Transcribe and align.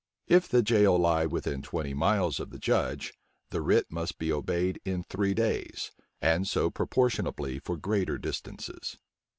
If 0.25 0.49
the 0.49 0.63
jail 0.63 0.97
lie 0.97 1.27
within 1.27 1.61
twenty 1.61 1.93
miles 1.93 2.39
of 2.39 2.49
the 2.49 2.57
judge, 2.57 3.13
the 3.51 3.61
writ 3.61 3.85
must 3.91 4.17
be 4.17 4.33
obeyed 4.33 4.81
in 4.83 5.03
three 5.03 5.35
days; 5.35 5.91
and 6.19 6.47
so 6.47 6.71
proportionably 6.71 7.59
for 7.59 7.77
greater 7.77 8.17
distances. 8.17 8.97